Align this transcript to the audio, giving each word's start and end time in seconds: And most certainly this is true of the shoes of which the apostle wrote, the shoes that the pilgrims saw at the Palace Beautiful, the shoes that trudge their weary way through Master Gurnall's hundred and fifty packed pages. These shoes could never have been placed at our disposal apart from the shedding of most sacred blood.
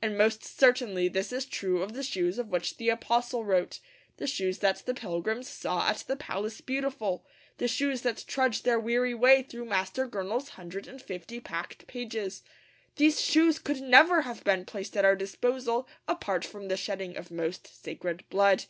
And 0.00 0.16
most 0.16 0.44
certainly 0.44 1.08
this 1.08 1.30
is 1.30 1.44
true 1.44 1.82
of 1.82 1.92
the 1.92 2.02
shoes 2.02 2.38
of 2.38 2.48
which 2.48 2.78
the 2.78 2.88
apostle 2.88 3.44
wrote, 3.44 3.80
the 4.16 4.26
shoes 4.26 4.60
that 4.60 4.76
the 4.86 4.94
pilgrims 4.94 5.46
saw 5.46 5.90
at 5.90 6.04
the 6.08 6.16
Palace 6.16 6.62
Beautiful, 6.62 7.26
the 7.58 7.68
shoes 7.68 8.00
that 8.00 8.24
trudge 8.26 8.62
their 8.62 8.80
weary 8.80 9.12
way 9.12 9.42
through 9.42 9.66
Master 9.66 10.08
Gurnall's 10.08 10.48
hundred 10.56 10.86
and 10.88 11.02
fifty 11.02 11.38
packed 11.38 11.86
pages. 11.86 12.42
These 12.96 13.20
shoes 13.20 13.58
could 13.58 13.82
never 13.82 14.22
have 14.22 14.42
been 14.42 14.64
placed 14.64 14.96
at 14.96 15.04
our 15.04 15.14
disposal 15.14 15.86
apart 16.08 16.46
from 16.46 16.68
the 16.68 16.76
shedding 16.78 17.14
of 17.18 17.30
most 17.30 17.66
sacred 17.66 18.24
blood. 18.30 18.64